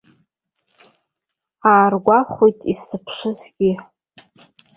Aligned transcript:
Ааргәахәт 1.73 2.59
исзыԥшызгьы. 2.71 3.71